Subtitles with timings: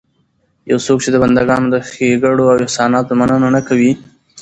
[0.71, 3.91] يو څوک چې د بنده ګانو د ښېګړو او احساناتو مننه نه کوي